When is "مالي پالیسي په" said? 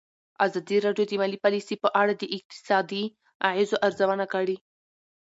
1.21-1.89